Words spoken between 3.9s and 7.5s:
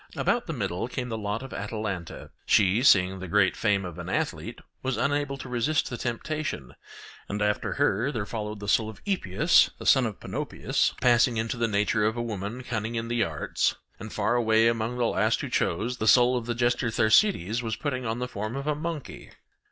an athlete, was unable to resist the temptation: and